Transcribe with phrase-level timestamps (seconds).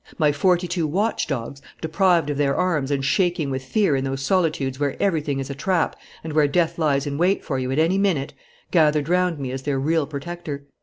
[0.17, 4.23] My forty two watch dogs, deprived of their arms and shaking with fear in those
[4.23, 7.77] solitudes where everything is a trap and where death lies in wait for you at
[7.77, 8.33] any minute,
[8.71, 10.65] gathered round me as their real protector.